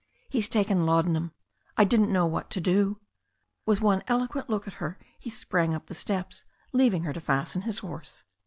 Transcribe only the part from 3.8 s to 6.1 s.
one eloquent look at her he sprang up the